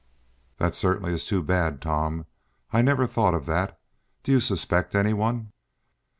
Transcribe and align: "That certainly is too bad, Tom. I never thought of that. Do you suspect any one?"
"That 0.57 0.73
certainly 0.73 1.13
is 1.13 1.27
too 1.27 1.43
bad, 1.43 1.79
Tom. 1.79 2.25
I 2.71 2.81
never 2.81 3.05
thought 3.05 3.35
of 3.35 3.45
that. 3.45 3.79
Do 4.23 4.31
you 4.31 4.39
suspect 4.39 4.95
any 4.95 5.13
one?" 5.13 5.53